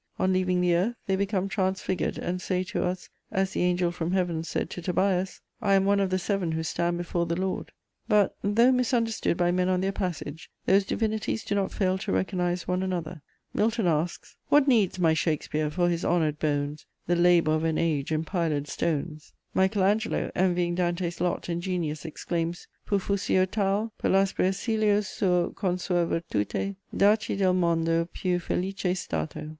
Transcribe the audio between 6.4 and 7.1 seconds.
who stand